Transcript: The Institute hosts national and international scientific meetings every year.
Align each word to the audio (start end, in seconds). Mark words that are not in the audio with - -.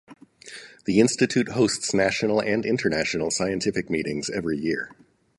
The 0.85 0.99
Institute 0.99 1.49
hosts 1.49 1.93
national 1.93 2.39
and 2.41 2.65
international 2.65 3.29
scientific 3.29 3.87
meetings 3.91 4.31
every 4.31 4.57
year. 4.57 4.95